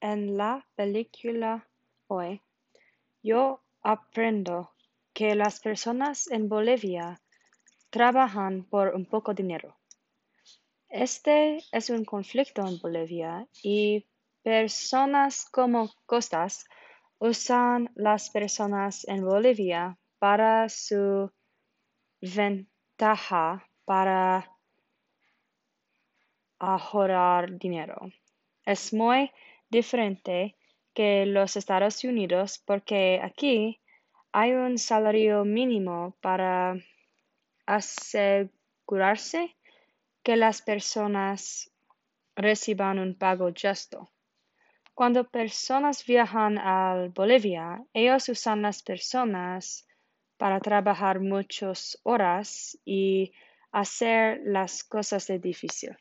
[0.00, 1.68] En la película
[2.06, 2.40] hoy,
[3.22, 4.70] yo aprendo
[5.12, 7.20] que las personas en Bolivia
[7.90, 9.76] trabajan por un poco dinero.
[10.88, 14.06] Este es un conflicto en Bolivia y
[14.42, 16.64] personas como Costas
[17.18, 21.30] usan las personas en Bolivia para su
[22.22, 24.50] ventaja para
[26.58, 28.10] ahorrar dinero.
[28.64, 29.30] Es muy
[29.70, 30.56] diferente
[30.94, 33.80] que los Estados Unidos porque aquí
[34.32, 36.76] hay un salario mínimo para
[37.66, 39.56] asegurarse
[40.22, 41.70] que las personas
[42.36, 44.10] reciban un pago justo.
[44.94, 49.86] Cuando personas viajan a Bolivia, ellos usan las personas
[50.36, 53.32] para trabajar muchas horas y
[53.72, 55.96] hacer las cosas de difícil.